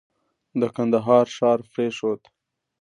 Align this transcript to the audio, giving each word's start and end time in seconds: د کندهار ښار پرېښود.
د 0.59 0.61
کندهار 0.75 1.25
ښار 1.35 1.59
پرېښود. 1.71 2.21